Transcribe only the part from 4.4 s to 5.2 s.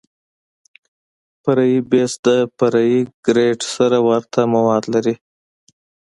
مواد لري